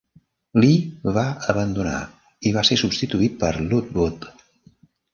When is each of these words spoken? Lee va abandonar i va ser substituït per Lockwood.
Lee 0.63 1.11
va 1.17 1.25
abandonar 1.53 2.01
i 2.53 2.57
va 2.57 2.65
ser 2.71 2.81
substituït 2.85 3.39
per 3.45 3.55
Lockwood. 3.71 4.31